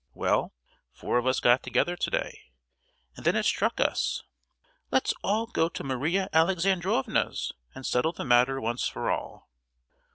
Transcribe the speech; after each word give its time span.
Well, 0.15 0.51
four 0.91 1.19
of 1.19 1.27
us 1.27 1.39
got 1.39 1.61
together 1.61 1.95
to 1.95 2.09
day, 2.09 2.45
and 3.15 3.23
then 3.23 3.35
it 3.35 3.43
struck 3.45 3.79
us 3.79 4.23
'Let's 4.89 5.13
all 5.23 5.45
go 5.45 5.69
to 5.69 5.83
Maria 5.83 6.27
Alexandrovna's, 6.33 7.51
and 7.75 7.85
settle 7.85 8.11
the 8.11 8.25
matter 8.25 8.59
once 8.59 8.87
for 8.87 9.11
all! 9.11 9.51